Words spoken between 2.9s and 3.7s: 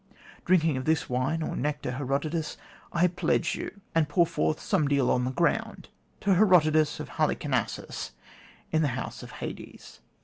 I pledge